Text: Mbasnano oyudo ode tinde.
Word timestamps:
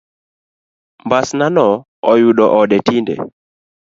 Mbasnano 1.05 1.67
oyudo 2.11 2.45
ode 2.59 2.77
tinde. 2.85 3.15